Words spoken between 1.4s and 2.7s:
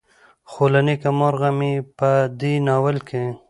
مې په دې